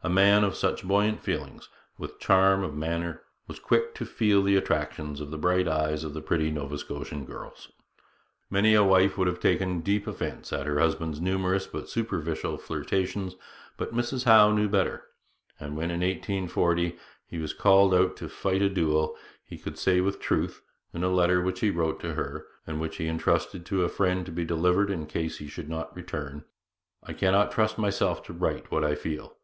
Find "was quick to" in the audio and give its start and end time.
3.48-4.04